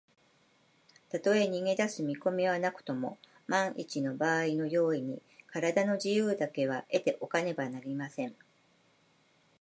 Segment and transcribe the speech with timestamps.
[1.11, 8.33] たとえ逃げだす見こみはなくとも、まんいちのばあいの用意に、からだの自由だけは得ておかねばなりません。